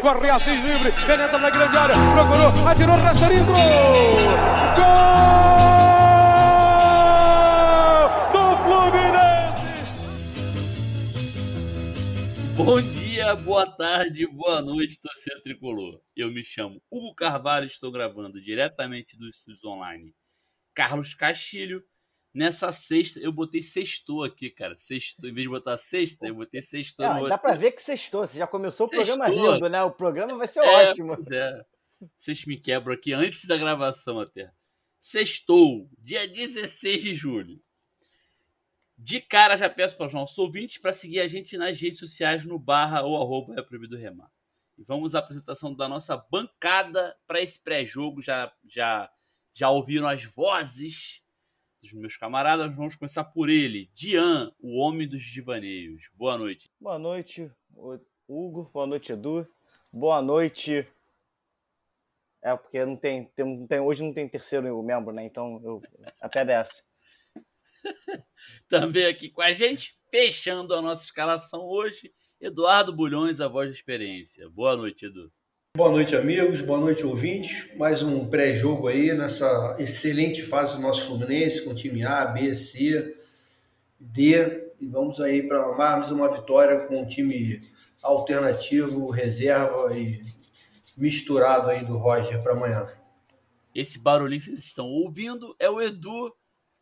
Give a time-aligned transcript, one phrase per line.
[0.00, 3.58] corre Assis livre, penetra na grande área, procurou, atirou, rasteirinho, gol!
[12.56, 16.00] Bom dia, boa tarde, boa noite, torcedor tricolor.
[16.14, 20.12] Eu me chamo Hugo Carvalho, estou gravando diretamente do Estúdios Online
[20.74, 21.82] Carlos Castilho.
[22.32, 24.76] Nessa sexta, eu botei sextou aqui, cara.
[24.78, 27.06] Sextou, em vez de botar sexta, eu botei sextou.
[27.06, 27.26] Não.
[27.26, 28.26] Dá pra ver que sextou.
[28.26, 29.16] Você já começou o Sextou.
[29.18, 29.82] programa rindo, né?
[29.82, 31.14] O programa vai ser É, ótimo.
[31.14, 31.64] pois é.
[32.16, 34.52] Vocês me quebram aqui antes da gravação até.
[35.00, 37.60] Sextou, dia 16 de julho.
[38.96, 42.44] De cara, já peço para os nossos ouvintes para seguir a gente nas redes sociais
[42.44, 44.30] no barra ou arroba é proibido remar.
[44.76, 48.20] E vamos à apresentação da nossa bancada para esse pré-jogo.
[48.20, 49.10] Já, já,
[49.54, 51.22] já ouviram as vozes
[51.80, 52.74] dos meus camaradas.
[52.74, 56.08] Vamos começar por ele, Dian, o homem dos divaneios.
[56.14, 56.70] Boa noite.
[56.80, 57.50] Boa noite,
[58.26, 58.70] Hugo.
[58.72, 59.46] Boa noite, Edu.
[59.92, 60.86] Boa noite.
[62.42, 65.24] É, porque não tem, tem, não tem- hoje não tem terceiro membro, né?
[65.24, 65.82] Então eu,
[66.20, 66.84] a pedra é essa.
[68.68, 73.74] Também aqui com a gente, fechando a nossa escalação hoje, Eduardo Bulhões, a voz da
[73.74, 74.48] experiência.
[74.50, 75.32] Boa noite, Edu.
[75.78, 76.60] Boa noite, amigos.
[76.60, 77.68] Boa noite, ouvintes.
[77.76, 83.16] Mais um pré-jogo aí nessa excelente fase do nosso Fluminense, com time A, B, C,
[83.96, 84.72] D.
[84.80, 87.60] E vamos aí para mais uma vitória com um time
[88.02, 90.20] alternativo, reserva e
[90.96, 92.84] misturado aí do Roger para amanhã.
[93.72, 96.34] Esse barulhinho que vocês estão ouvindo é o Edu,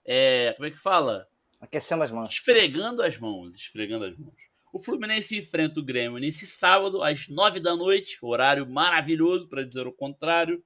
[0.06, 1.28] é, como é que fala?
[1.60, 2.30] Aquecendo as mãos.
[2.30, 4.46] Esfregando as mãos, esfregando as mãos.
[4.76, 9.86] O Fluminense enfrenta o Grêmio nesse sábado, às nove da noite, horário maravilhoso, para dizer
[9.86, 10.62] o contrário,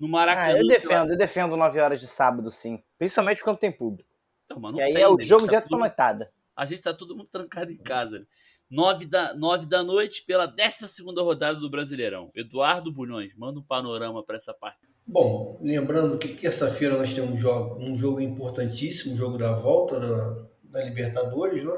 [0.00, 0.58] no Ah, Maracanã.
[0.58, 2.82] eu defendo, eu defendo 9 horas de sábado, sim.
[2.98, 4.08] Principalmente quando tem público.
[4.50, 5.22] Não Que aí tem, é o né?
[5.24, 6.32] jogo Tá direto tudo- pra noitada.
[6.56, 8.20] A gente tá todo mundo trancado em casa.
[8.20, 8.24] Né?
[8.70, 12.30] Nove da, nove da noite pela 12 rodada do Brasileirão.
[12.34, 14.78] Eduardo Bulhões, manda um panorama para essa parte.
[15.06, 20.00] Bom, lembrando que terça-feira nós temos um jogo, um jogo importantíssimo, um jogo da volta
[20.00, 21.72] da, da Libertadores, né?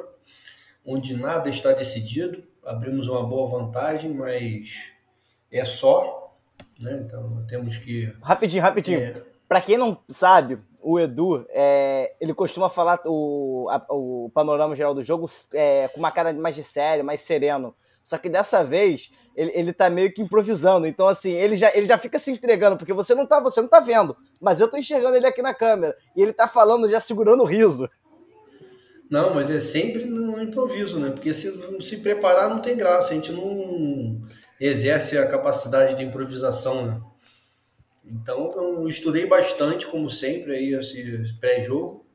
[0.87, 2.43] Onde nada está decidido.
[2.65, 4.91] Abrimos uma boa vantagem, mas
[5.53, 6.35] é só.
[6.79, 7.03] Né?
[7.07, 8.13] Então temos que.
[8.23, 9.01] Rapidinho, rapidinho.
[9.01, 14.75] é, Pra quem não sabe, o Edu, é, ele costuma falar o, a- o panorama
[14.75, 17.75] geral do jogo é, com uma cara mais de sério, mais sereno.
[18.03, 20.87] Só que dessa vez, ele, ele tá meio que improvisando.
[20.87, 23.69] Então, assim, ele já, ele já fica se entregando, porque você não tá, você não
[23.69, 24.15] tá vendo.
[24.41, 25.97] Mas eu tô enxergando ele aqui na câmera.
[26.15, 27.89] E ele tá falando, já segurando o riso.
[29.11, 31.11] Não, mas é sempre no improviso, né?
[31.11, 34.23] Porque se não se preparar não tem graça, a gente não
[34.61, 37.01] exerce a capacidade de improvisação, né?
[38.05, 42.07] Então eu estudei bastante, como sempre, aí esse pré-jogo.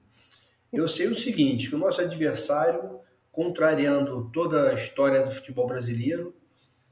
[0.72, 3.00] Eu sei o seguinte, que o nosso adversário,
[3.32, 6.36] contrariando toda a história do futebol brasileiro,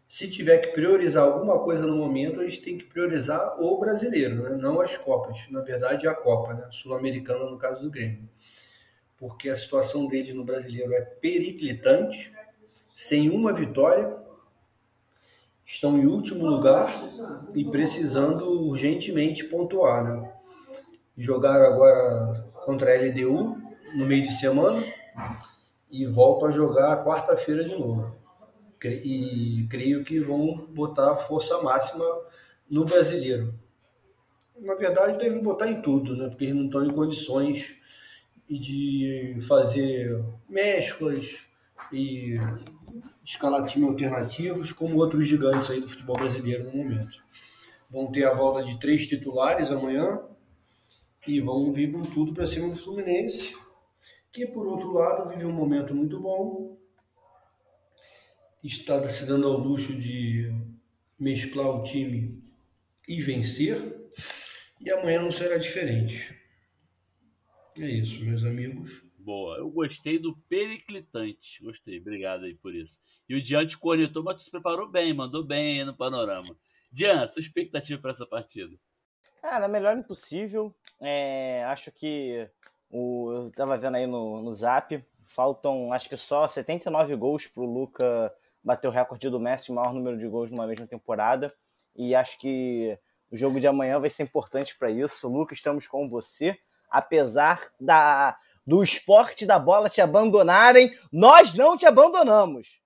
[0.08, 4.41] se tiver que priorizar alguma coisa no momento, a gente tem que priorizar o brasileiro,
[4.41, 4.58] né?
[4.59, 5.40] não as Copas.
[5.52, 6.68] Na verdade, a Copa, né?
[6.72, 8.28] Sul-Americana, no caso do Grêmio
[9.17, 12.33] porque a situação deles no brasileiro é periclitante,
[12.94, 14.16] sem uma vitória,
[15.66, 16.94] estão em último lugar
[17.53, 20.03] e precisando urgentemente pontuar.
[20.03, 20.31] Né?
[21.17, 23.57] Jogaram agora contra a LDU
[23.95, 24.83] no meio de semana
[25.91, 28.16] e voltam a jogar quarta-feira de novo.
[28.84, 32.05] E creio que vão botar força máxima
[32.69, 33.53] no brasileiro.
[34.59, 36.29] Na verdade, devem botar em tudo, né?
[36.29, 37.75] porque não estão em condições
[38.50, 41.46] e de fazer mesclas
[41.91, 42.38] e
[43.24, 47.24] escalar alternativos, como outros gigantes aí do futebol brasileiro no momento.
[47.90, 50.22] Vão ter a volta de três titulares amanhã
[51.28, 53.53] e vão vir com tudo para cima do Fluminense,
[54.31, 56.78] que por outro lado vive um momento muito bom,
[58.64, 60.53] está se dando ao luxo de
[61.19, 62.41] mesclar o time
[63.08, 64.09] e vencer,
[64.79, 66.37] e amanhã não será diferente.
[67.80, 69.04] É isso, meus amigos.
[69.20, 71.62] Boa, eu gostei do periclitante.
[71.64, 73.02] Gostei, obrigado aí por isso.
[73.28, 76.56] E o Diante cornetou, mas tu se preparou bem, mandou bem aí no panorama.
[76.92, 78.76] Diante, sua expectativa para essa partida?
[79.41, 80.74] Cara, melhor impossível.
[81.00, 82.50] É, acho que
[82.90, 87.66] o, eu tava vendo aí no, no Zap, faltam acho que só 79 gols pro
[87.66, 88.34] Luca
[88.64, 91.53] bater o recorde do Messi, o maior número de gols numa mesma temporada.
[91.96, 92.97] E acho que
[93.30, 95.28] o jogo de amanhã vai ser importante para isso.
[95.28, 96.58] Luca, estamos com você.
[96.89, 102.79] Apesar da, do esporte da bola te abandonarem, nós não te abandonamos.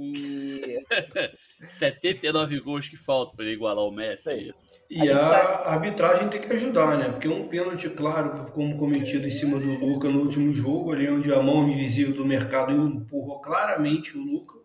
[0.00, 0.78] E
[1.66, 4.30] 79 gols que faltam para ele igualar o Messi.
[4.30, 4.52] é.
[4.88, 7.08] E A a, arbitragem tem que ajudar, né?
[7.10, 11.32] Porque um pênalti claro, como cometido em cima do Luca no último jogo, ali onde
[11.32, 14.56] a mão invisível do mercado empurrou claramente o Luca,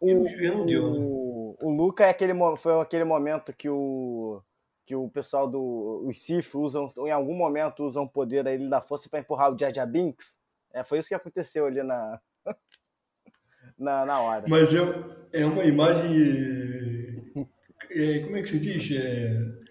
[0.00, 0.98] o não deu, né?
[1.00, 4.40] o- o Luca é aquele, foi aquele momento que o
[4.88, 8.80] que o pessoal do os Sith usam em algum momento usam o poder aí da
[8.80, 10.40] força para empurrar o Jar Jar Binks.
[10.72, 12.18] É, foi isso que aconteceu ali na
[13.78, 14.44] na, na hora.
[14.48, 17.22] Mas é, é uma imagem
[17.90, 18.90] é, como é que se diz?
[18.92, 19.68] É,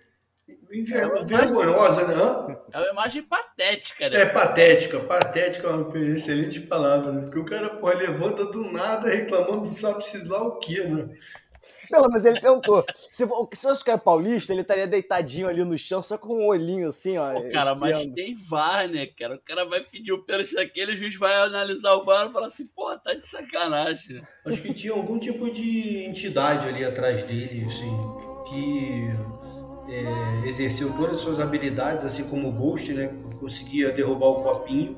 [0.91, 2.59] é vergonhosa, né?
[2.71, 4.21] É uma imagem patética, né?
[4.21, 7.21] É patética, patética é uma excelente palavra, né?
[7.21, 11.09] Porque o cara, porra, levanta do nada reclamando, sabe-se lá o quê, né?
[11.89, 12.85] Pelo menos ele perguntou.
[13.11, 16.47] Se, se fosse o cara paulista, ele estaria deitadinho ali no chão, só com um
[16.47, 17.33] olhinho assim, ó.
[17.33, 19.35] Pô, cara, mas tem VAR, né, cara?
[19.35, 22.47] O cara vai pedir o pênalti daquele, o juiz vai analisar o VAR e falar
[22.47, 24.21] assim, pô, tá de sacanagem.
[24.45, 27.89] Acho que tinha algum tipo de entidade ali atrás dele, assim,
[28.49, 29.09] que
[29.89, 33.13] é, exerceu todas as suas habilidades, assim como o Ghost, né?
[33.39, 34.97] Conseguia derrubar o copinho.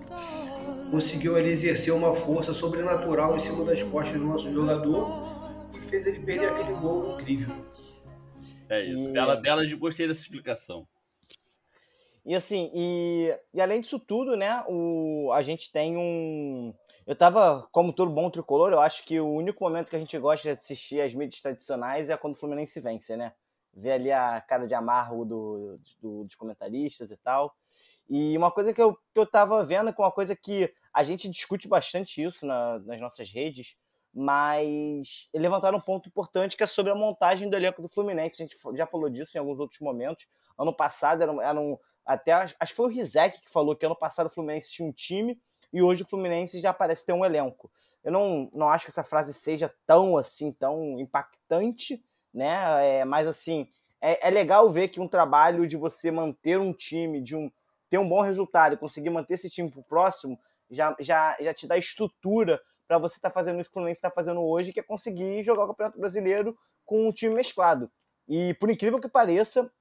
[0.89, 5.28] Conseguiu ele exercer uma força sobrenatural em cima das costas do nosso jogador
[5.89, 7.65] fez ele perder aquele gol incrível.
[8.69, 9.09] É isso.
[9.09, 9.11] E...
[9.11, 10.87] Bela, bela, gostei dessa explicação.
[12.25, 16.73] E assim, e, e além disso tudo, né, o, a gente tem um.
[17.07, 20.17] Eu tava, como todo bom tricolor, eu acho que o único momento que a gente
[20.19, 23.33] gosta de assistir as mídias tradicionais é quando o Fluminense vence, né?
[23.73, 27.55] ver ali a cara de amargo do, do, dos comentaristas e tal.
[28.09, 31.03] E uma coisa que eu, que eu tava vendo, que é uma coisa que a
[31.03, 33.75] gente discute bastante isso na, nas nossas redes,
[34.19, 38.43] mas levantaram um ponto importante que é sobre a montagem do elenco do Fluminense.
[38.43, 40.27] A gente já falou disso em alguns outros momentos.
[40.57, 43.95] Ano passado, era, era um, até acho que foi o Rizek que falou que ano
[43.95, 47.71] passado o Fluminense tinha um time e hoje o Fluminense já parece ter um elenco.
[48.03, 52.99] Eu não, não acho que essa frase seja tão assim, tão impactante, né?
[52.99, 53.69] É, mas assim,
[54.01, 57.49] é, é, legal ver que um trabalho de você manter um time, de um
[57.89, 60.37] ter um bom resultado, conseguir manter esse time pro próximo,
[60.69, 63.99] já, já, já te dá estrutura para você estar tá fazendo isso que o Fluminense
[63.99, 67.91] está fazendo hoje, que é conseguir jogar o Campeonato Brasileiro com um time mesclado.
[68.27, 69.71] E por incrível que pareça,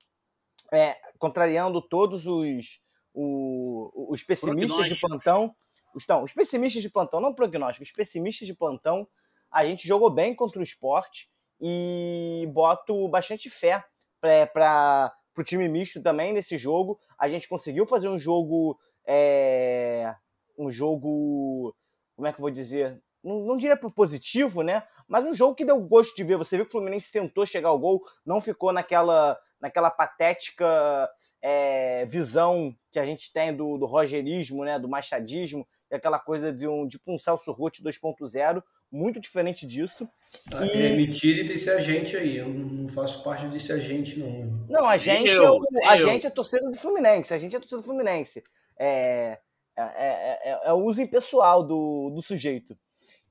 [0.71, 2.83] é, contrariando todos os,
[3.15, 5.57] o, os pessimistas de plantão,
[5.95, 9.09] os, não, os pessimistas de plantão, não prognóstico, os pessimistas de plantão,
[9.51, 13.83] a gente jogou bem contra o esporte e boto bastante fé
[14.21, 17.01] para o time misto também nesse jogo.
[17.19, 18.79] A gente conseguiu fazer um jogo.
[19.07, 20.15] É,
[20.59, 21.75] um jogo.
[22.19, 23.01] Como é que eu vou dizer?
[23.23, 24.83] Não, não diria por positivo, né?
[25.07, 26.37] Mas um jogo que deu gosto de ver.
[26.37, 31.09] Você viu que o Fluminense tentou chegar ao gol, não ficou naquela, naquela patética
[31.41, 34.81] é, visão que a gente tem do, do rogerismo, né?
[34.81, 40.09] Do machadismo, e aquela coisa de um, tipo um Celso Roth 2.0 muito diferente disso.
[40.53, 40.87] Ah, e...
[40.87, 44.67] É, me tire desse agente aí, eu não faço parte desse agente, não.
[44.69, 47.61] Não, a gente, eu, é, o, a gente é torcida do Fluminense, a gente é
[47.61, 48.43] torcida do Fluminense.
[48.77, 49.39] É,
[49.79, 52.77] é, é, é, é o uso impessoal do, do sujeito.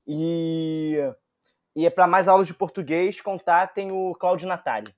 [0.06, 0.96] E,
[1.76, 4.94] e é para mais aulas de português, contatem o Cláudio Natali.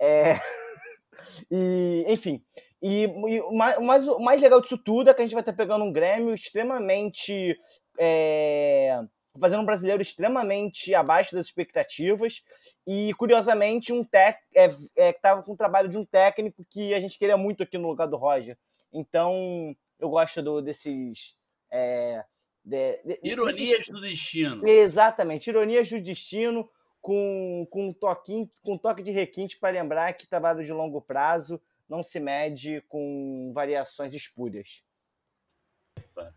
[0.00, 0.34] É,
[1.50, 2.42] e, enfim,
[2.80, 5.52] e, e o, mais, o mais legal disso tudo é que a gente vai estar
[5.52, 7.58] pegando um Grêmio extremamente
[7.98, 9.00] é,
[9.38, 12.42] fazendo um brasileiro extremamente abaixo das expectativas
[12.86, 17.00] e, curiosamente, um tec, é, é, estava com o trabalho de um técnico que a
[17.00, 18.56] gente queria muito aqui no lugar do Roger.
[18.92, 21.36] Então, eu gosto do, desses...
[21.70, 22.24] É,
[22.64, 23.88] de, de, ironias desses...
[23.88, 24.66] do destino.
[24.66, 26.68] Exatamente, ironias do destino
[27.00, 31.00] com, com, um, toquinho, com um toque de requinte para lembrar que trabalho de longo
[31.00, 34.82] prazo não se mede com variações espúrias.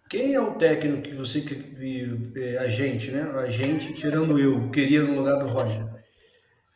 [0.10, 1.44] Quem é o técnico que você,
[2.36, 3.22] é, a gente, né?
[3.22, 5.88] A gente, tirando eu, queria no lugar do Roger?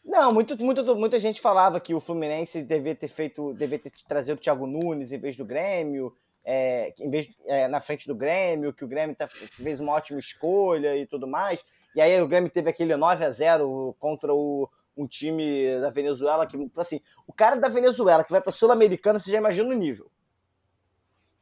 [0.03, 4.37] Não, muito, muito, muita gente falava que o Fluminense devia ter feito, devia ter trazido
[4.37, 8.73] o Thiago Nunes em vez do Grêmio, é, em vez é, na frente do Grêmio,
[8.73, 11.63] que o Grêmio tá, fez uma ótima escolha e tudo mais.
[11.95, 16.45] E aí o Grêmio teve aquele 9 a 0 contra o, um time da Venezuela
[16.45, 20.11] que, assim, o cara da Venezuela que vai para Sul-Americana, você já imagina o nível.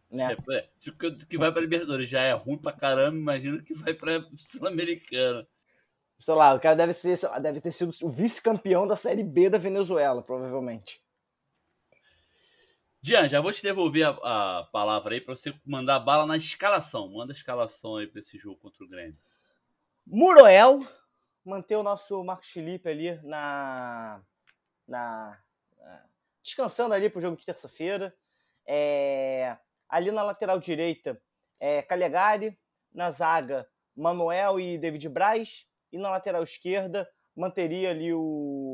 [0.09, 0.35] Né?
[0.49, 3.73] É, é, se o que vai para Libertadores já é ruim pra caramba, imagina que
[3.73, 5.47] vai para Sul-Americana.
[6.19, 9.49] Sei lá, o cara deve, ser, lá, deve ter sido o vice-campeão da Série B
[9.49, 11.01] da Venezuela, provavelmente.
[13.01, 17.09] Dian, já vou te devolver a, a palavra aí para você mandar bala na escalação.
[17.09, 19.17] Manda a escalação aí para esse jogo contra o Grêmio.
[20.05, 20.85] Muroel,
[21.43, 24.21] manter o nosso Marcos Felipe ali na,
[24.87, 25.41] na,
[26.43, 28.15] descansando ali pro jogo de terça-feira.
[28.65, 29.57] É,
[29.91, 31.21] Ali na lateral direita,
[31.59, 32.57] é, Calegari.
[32.93, 33.65] Na zaga,
[33.95, 35.65] Manuel e David Braz.
[35.91, 38.70] E na lateral esquerda, manteria ali o.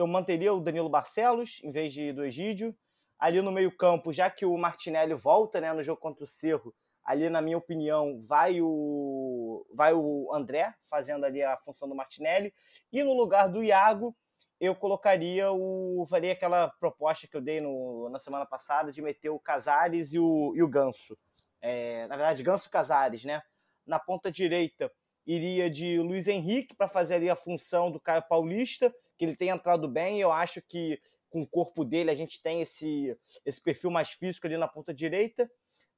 [0.00, 2.74] Eu, manteria o Danilo Barcelos em vez de do Egídio.
[3.18, 7.28] Ali no meio-campo, já que o Martinelli volta né, no jogo contra o Cerro, Ali,
[7.28, 12.52] na minha opinião, vai o, vai o André fazendo ali a função do Martinelli.
[12.92, 14.14] E no lugar do Iago,
[14.60, 16.06] eu colocaria o.
[16.08, 20.18] Faria aquela proposta que eu dei no, na semana passada de meter o Casares e
[20.18, 21.18] o, e o Ganso.
[21.60, 23.42] É, na verdade, Ganso Casares, né?
[23.86, 24.92] Na ponta direita,
[25.34, 29.50] iria de Luiz Henrique para fazer ali a função do Caio Paulista, que ele tem
[29.50, 30.20] entrado bem.
[30.20, 34.46] Eu acho que com o corpo dele a gente tem esse, esse perfil mais físico
[34.46, 35.48] ali na ponta direita.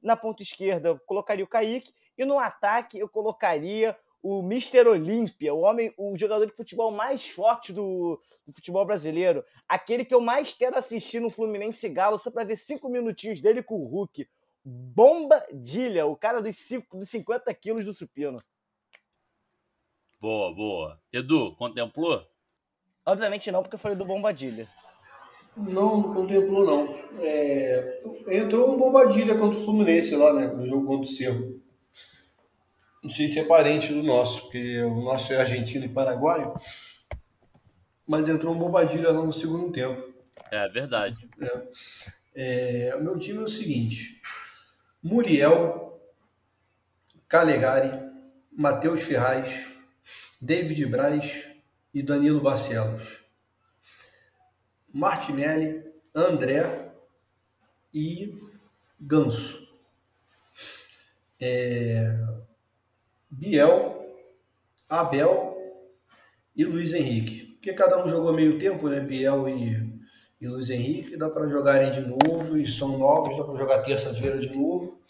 [0.03, 1.95] Na ponta esquerda, colocaria o Kaique.
[2.19, 7.29] E no ataque, eu colocaria o Mister Olímpia, o homem, o jogador de futebol mais
[7.29, 9.43] forte do, do, futebol brasileiro.
[9.69, 13.63] Aquele que eu mais quero assistir no Fluminense Galo, só para ver cinco minutinhos dele
[13.63, 14.29] com o Hulk.
[14.65, 18.39] Bombadilha, o cara dos, cinco, dos 50 quilos do supino.
[20.23, 21.01] Boa, boa.
[21.13, 22.25] Edu, contemplou?
[23.05, 24.69] Obviamente não, porque eu falei do Bombadilha.
[25.57, 26.87] Não, não contemplou, não.
[27.19, 27.99] É,
[28.29, 30.47] entrou um Bombadilha contra o Fluminense lá, né?
[30.47, 31.61] No jogo contra o Cerro.
[33.03, 36.55] Não sei se é parente do nosso, porque o nosso é argentino e paraguaio.
[38.07, 40.15] Mas entrou um Bombadilha lá no segundo tempo.
[40.53, 41.29] É verdade.
[41.41, 42.91] É.
[42.91, 44.23] É, o meu time é o seguinte:
[45.03, 46.01] Muriel,
[47.27, 47.91] Calegari,
[48.57, 49.72] Matheus Ferraz,
[50.43, 51.49] David Braz
[51.95, 53.23] e Danilo Barcelos.
[54.93, 56.93] Martinelli, André
[57.95, 58.37] e
[59.01, 59.69] Ganso.
[61.41, 62.19] É,
[63.31, 64.17] Biel,
[64.89, 65.57] Abel
[66.57, 67.53] e Luiz Henrique.
[67.55, 68.99] Porque cada um jogou meio tempo, né?
[68.99, 70.03] Biel e,
[70.41, 71.17] e Luiz Henrique.
[71.17, 75.01] Dá para jogarem de novo e são novos, dá para jogar terça-feira de novo.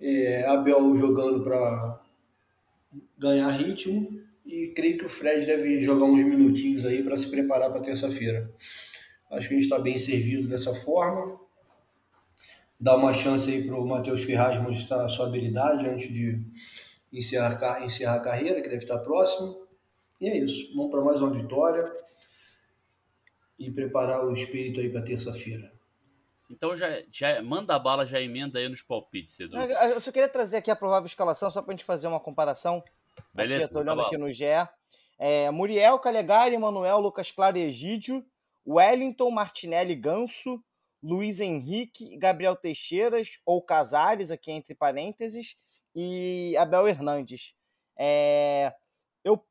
[0.00, 2.03] É, Abel jogando para
[3.18, 7.70] ganhar ritmo e creio que o Fred deve jogar uns minutinhos aí para se preparar
[7.70, 8.52] para terça-feira.
[9.30, 11.40] Acho que a gente está bem servido dessa forma.
[12.78, 16.44] Dá uma chance aí para o Matheus Ferraz mostrar a sua habilidade antes de
[17.12, 19.66] encerrar, encerrar a carreira, que deve estar próximo.
[20.20, 20.74] E é isso.
[20.76, 21.90] Vamos para mais uma vitória
[23.58, 25.73] e preparar o espírito aí para terça-feira.
[26.50, 29.56] Então já, já manda a bala, já emenda aí nos palpites, Edu.
[29.56, 32.82] Eu só queria trazer aqui a provável escalação, só para a gente fazer uma comparação.
[33.32, 33.64] Beleza.
[33.64, 34.44] Aqui, eu tô olhando aqui no GE.
[35.18, 38.24] É, Muriel, Calegari, Manuel, Lucas Claro e Egídio,
[38.66, 40.62] Wellington, Martinelli, Ganso,
[41.02, 45.56] Luiz Henrique, Gabriel Teixeiras, ou Casares, aqui entre parênteses,
[45.94, 47.54] e Abel Hernandes.
[47.96, 48.72] É,
[49.22, 49.44] eu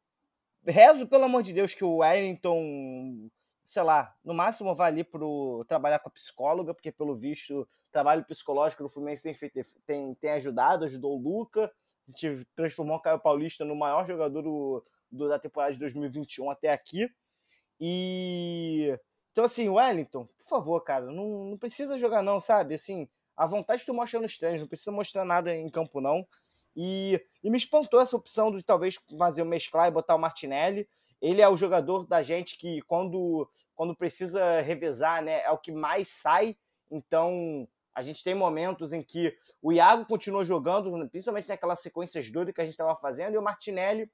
[0.66, 3.30] rezo, pelo amor de Deus, que o Wellington,
[3.66, 5.22] sei lá, no máximo vá ali para
[5.68, 10.32] trabalhar com a psicóloga, porque pelo visto o trabalho psicológico do Fluminense tem, tem, tem
[10.32, 11.72] ajudado, ajudou o Luca,
[12.08, 16.50] a gente transformou o Caio Paulista no maior jogador do, do, da temporada de 2021
[16.50, 17.10] até aqui.
[17.80, 18.98] E.
[19.32, 22.76] Então, assim, Wellington, por favor, cara, não, não precisa jogar, não, sabe?
[22.76, 26.26] Assim, a vontade tu mostra nos treinos, não precisa mostrar nada em campo, não.
[26.76, 30.88] E, e me espantou essa opção de talvez fazer o mesclar e botar o Martinelli.
[31.24, 35.72] Ele é o jogador da gente que, quando, quando precisa revezar, né, é o que
[35.72, 36.58] mais sai.
[36.92, 37.66] Então,
[37.96, 42.60] a gente tem momentos em que o Iago continua jogando, principalmente naquelas sequências doidas que
[42.60, 44.12] a gente estava fazendo, e o Martinelli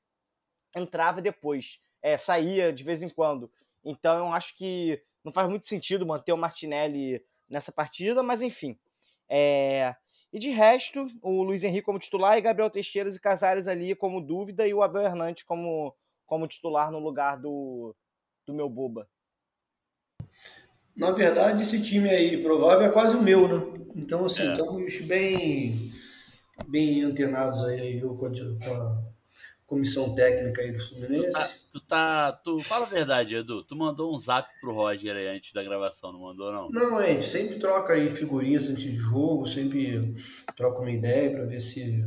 [0.76, 3.52] entrava depois, é, saía de vez em quando.
[3.84, 8.78] Então eu acho que não faz muito sentido manter o Martinelli nessa partida, mas enfim.
[9.28, 9.96] É...
[10.32, 14.22] E de resto, o Luiz Henrique como titular e Gabriel Teixeiras e Casares ali como
[14.22, 15.96] dúvida e o Abel Hernandes como,
[16.30, 17.96] como titular no lugar do,
[18.46, 19.10] do meu boba.
[20.96, 23.86] Na verdade, esse time aí provável é quase o meu, né?
[23.96, 24.52] Então, assim, é.
[24.52, 25.92] estamos bem,
[26.68, 29.02] bem antenados aí com a
[29.66, 31.32] comissão técnica aí do Fluminense.
[31.32, 33.64] Tu tá, tu tá, tu fala a verdade, Edu.
[33.64, 36.70] Tu mandou um zap pro Roger aí antes da gravação, não mandou não?
[36.70, 40.14] Não, a gente sempre troca aí figurinhas antes de jogo, sempre
[40.56, 42.04] troca uma ideia para ver se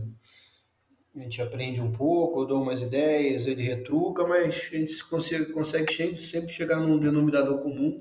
[1.15, 5.53] a gente aprende um pouco, eu dou umas ideias, ele retruca, mas a gente consegue,
[5.53, 7.99] consegue sempre chegar num denominador comum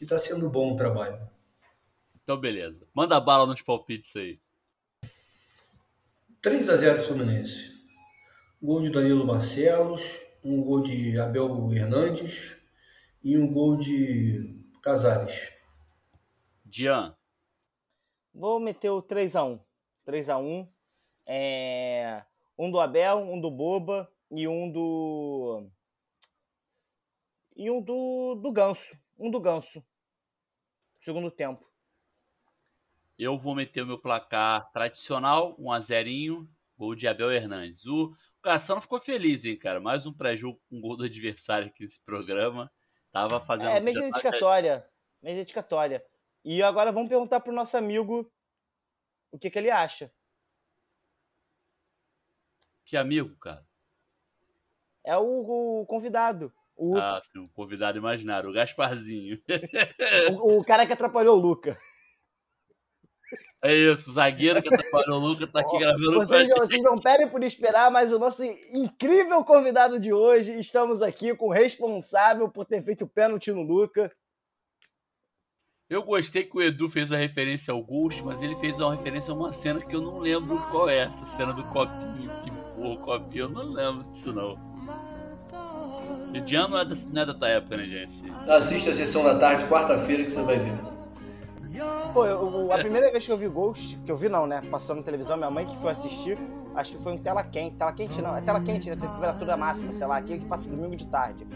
[0.00, 1.20] e tá sendo bom o trabalho.
[2.22, 2.86] Então, beleza.
[2.92, 4.40] Manda bala nos palpites aí.
[6.40, 7.72] 3 a 0 Fluminense.
[8.60, 10.02] Gol de Danilo Barcelos,
[10.44, 12.56] um gol de Abel Hernandes
[13.22, 15.52] e um gol de Casares.
[16.64, 17.14] Dian.
[18.34, 19.60] Vou meter o 3 a 1
[20.04, 20.68] 3 a 1
[21.26, 22.22] é...
[22.58, 25.70] Um do Abel, um do Boba e um do.
[27.56, 28.96] E um do, do Ganso.
[29.18, 29.84] Um do Ganso
[31.02, 31.68] segundo tempo.
[33.18, 37.84] Eu vou meter o meu placar tradicional, 1 a 0 gol de Abel Hernandes.
[37.86, 39.80] O, Cação ficou feliz, hein, cara?
[39.80, 42.70] Mais um pré-jogo com gol do adversário aqui nesse programa.
[43.12, 43.70] Tava fazendo.
[43.70, 44.84] É, meio dedicatória.
[45.22, 46.04] Meio dedicatória.
[46.44, 48.28] E agora vamos perguntar pro nosso amigo
[49.30, 50.12] o que, que ele acha.
[52.92, 53.64] Que amigo, cara?
[55.02, 56.52] É o, o convidado.
[56.76, 59.40] O, Ah, sim, um convidado imaginário, o Gasparzinho.
[60.38, 61.74] o, o cara que atrapalhou o Luca.
[63.64, 66.50] É isso, o zagueiro que atrapalhou o Lucas tá aqui Ó, gravando com a Vocês,
[66.50, 71.46] vocês não pedem por esperar, mas o nosso incrível convidado de hoje, estamos aqui com
[71.46, 74.12] o responsável por ter feito o pênalti no Luca.
[75.88, 79.32] Eu gostei que o Edu fez a referência ao Ghost, mas ele fez uma referência
[79.32, 80.98] a uma cena que eu não lembro qual é.
[80.98, 82.51] Essa cena do copinho, que
[82.82, 84.56] o copinho, eu não lembro disso não.
[86.34, 87.84] O Dian não é da, não é da tua época, né?
[88.02, 90.74] Esse- Assista a sessão da tarde, quarta-feira, que você vai ver.
[92.12, 94.62] Pô, eu- a primeira vez que eu vi Ghost, que eu vi não, né?
[94.70, 96.38] Passou na televisão, minha mãe que foi assistir,
[96.74, 97.76] acho que foi em tela quente.
[97.76, 98.96] Tela quente não, é tela quente, né?
[98.96, 101.46] Temperatura máxima, sei lá, aquele que passa domingo de tarde.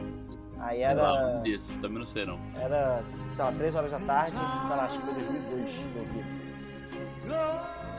[0.59, 2.39] Aí era, um desses, também não sei não.
[2.59, 3.03] era,
[3.35, 4.41] sei lá, 3 horas da tarde, sei
[4.77, 6.25] lá, acho que foi 2002 que eu vi.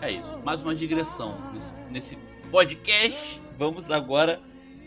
[0.01, 2.17] É isso, mais uma digressão nesse, nesse
[2.51, 3.41] podcast.
[3.53, 4.41] Vamos agora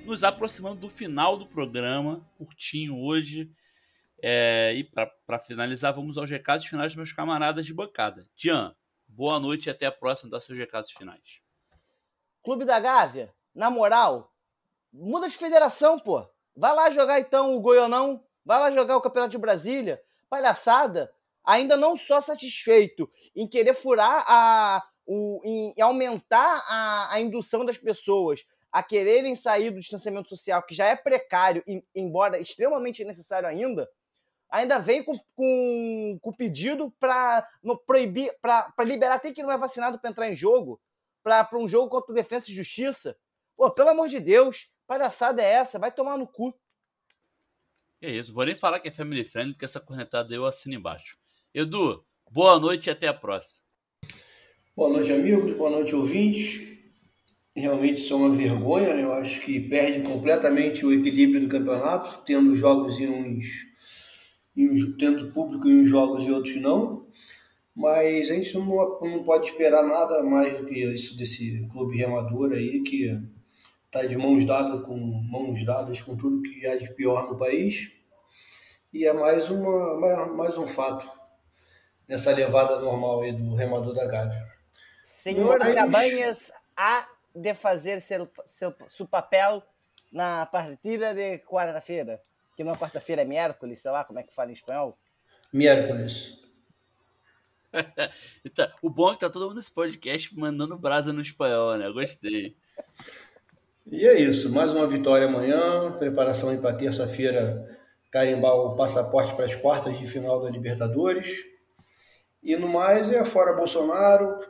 [0.04, 3.50] nos aproximando do final do programa, curtinho hoje.
[4.22, 8.26] É, e para finalizar, vamos aos recados finais dos meus camaradas de bancada.
[8.34, 8.74] Dian,
[9.06, 11.40] boa noite e até a próxima dar seus recados finais.
[12.42, 14.32] Clube da Gávea, na moral,
[14.92, 16.26] muda de federação, pô.
[16.56, 20.02] Vai lá jogar então o Goianão, vai lá jogar o Campeonato de Brasília.
[20.28, 21.12] Palhaçada,
[21.44, 24.82] ainda não só satisfeito em querer furar a.
[25.06, 30.62] O, em, em aumentar a, a indução das pessoas a quererem sair do distanciamento social,
[30.62, 33.88] que já é precário, e- embora extremamente necessário ainda,
[34.48, 37.48] ainda vem com, com, com pedido para
[37.86, 40.80] proibir, para liberar até quem não é vacinado para entrar em jogo
[41.22, 43.16] para um jogo contra o e Justiça.
[43.56, 45.78] Pô, pelo amor de Deus, palhaçada é essa?
[45.78, 46.54] Vai tomar no cu.
[48.00, 51.18] É isso, vou nem falar que é family friendly, que essa cornetada eu assino embaixo.
[51.52, 53.59] Edu, boa noite e até a próxima.
[54.76, 55.52] Boa noite, amigos.
[55.54, 56.78] Boa noite, ouvintes.
[57.56, 59.02] Realmente isso é uma vergonha, né?
[59.02, 63.46] Eu acho que perde completamente o equilíbrio do campeonato, tendo jogos em uns.
[64.56, 67.08] Em tendo público em uns jogos e outros não.
[67.74, 68.64] Mas a gente não,
[69.00, 73.20] não pode esperar nada mais do que isso desse clube remador aí, que
[73.86, 77.90] está de mãos dadas com mãos dadas com tudo que há de pior no país.
[78.92, 81.10] E é mais, uma, mais, mais um fato
[82.08, 84.49] nessa levada normal aí do remador da Gávea.
[85.02, 89.62] Senhor Mas- Cabanhas há de fazer seu, seu, seu papel
[90.12, 92.20] na partida de quarta-feira.
[92.56, 94.98] Que não é quarta-feira, é miércoles, sei lá como é que fala em espanhol.
[95.52, 96.38] Miércoles.
[98.44, 101.86] Então, o bom é que tá todo mundo nesse podcast mandando brasa no espanhol, né?
[101.86, 102.56] Eu gostei.
[103.86, 107.78] E é isso, mais uma vitória amanhã, preparação aí para terça-feira
[108.10, 111.44] carimbar o passaporte para as quartas de final da Libertadores.
[112.42, 114.40] E no mais é fora Bolsonaro,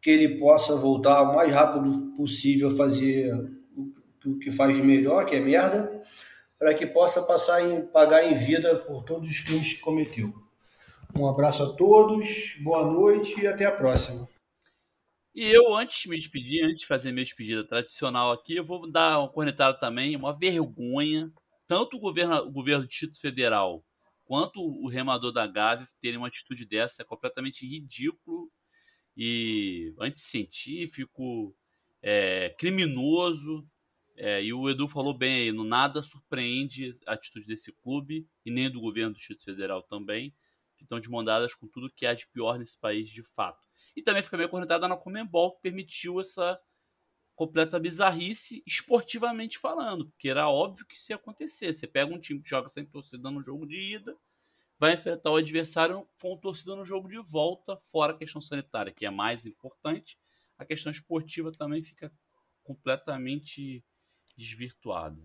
[0.00, 3.32] que ele possa voltar o mais rápido possível a fazer
[3.76, 6.02] o- que faz de melhor, que é merda,
[6.58, 10.32] para que possa passar em pagar em vida por todos os crimes que cometeu.
[11.16, 14.28] Um abraço a todos, boa noite e até a próxima.
[15.34, 18.90] E eu, antes de me despedir, antes de fazer minha despedida tradicional aqui, eu vou
[18.90, 21.30] dar uma cornetada também, uma vergonha,
[21.66, 23.84] tanto o governo, o governo do Distrito Federal
[24.24, 28.50] quanto o remador da Gávea terem uma atitude dessa, é completamente ridículo
[29.18, 31.52] e anticientífico,
[32.00, 33.68] é, criminoso.
[34.16, 38.50] É, e o Edu falou bem aí, no nada surpreende a atitude desse clube e
[38.50, 40.34] nem do governo do Distrito Federal também,
[40.76, 43.66] que estão de mão dadas com tudo que há de pior nesse país de fato.
[43.96, 46.58] E também fica meio cornetada na Comembol, que permitiu essa
[47.34, 51.72] completa bizarrice esportivamente falando, porque era óbvio que isso ia acontecer.
[51.72, 54.16] Você pega um time que joga sem torcida no jogo de ida,
[54.78, 59.04] vai enfrentar o adversário com torcida no jogo de volta, fora a questão sanitária, que
[59.04, 60.18] é mais importante.
[60.56, 62.12] A questão esportiva também fica
[62.62, 63.84] completamente
[64.36, 65.20] desvirtuada.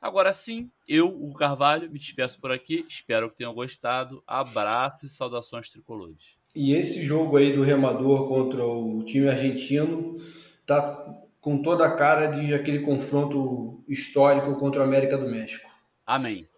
[0.00, 2.86] Agora sim, eu, o Carvalho, me despeço por aqui.
[2.88, 4.22] Espero que tenham gostado.
[4.26, 6.36] Abraços e saudações tricolores.
[6.56, 10.16] E esse jogo aí do Remador contra o time argentino
[10.64, 15.70] tá com toda a cara de aquele confronto histórico contra a América do México.
[16.06, 16.49] Amém.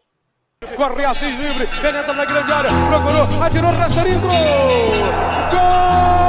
[0.76, 4.32] Corre Assis livre, penetra na grande área, procurou, atirou, rasta, entrou!
[5.50, 6.21] Gol!